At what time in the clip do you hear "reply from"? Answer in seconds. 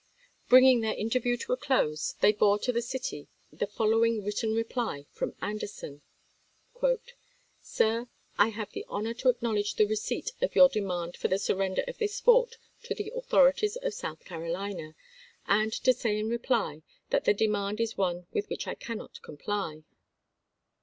4.55-5.35